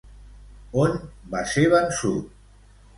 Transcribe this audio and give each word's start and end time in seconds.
On 0.85 0.97
va 1.37 1.45
ser 1.55 1.69
vençut? 1.77 2.37